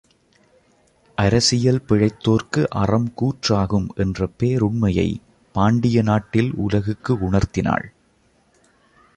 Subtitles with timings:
[1.17, 5.21] அரசியல் பிழைத்தோர்க்கு அறம் கூற்று ஆகும் என்ற பேருண்மையைப்
[5.55, 7.87] பாண்டிய நாட்டில் உலகுக்கு உணர்த்தி னாள்.